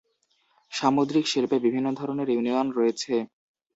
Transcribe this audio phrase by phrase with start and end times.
[0.71, 3.13] সামুদ্রিক শিল্পে বিভিন্ন ধরনের ইউনিয়ন রয়েছে।